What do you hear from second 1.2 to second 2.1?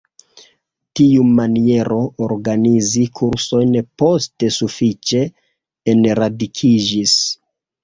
maniero